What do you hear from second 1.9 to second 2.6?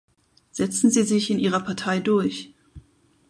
durch!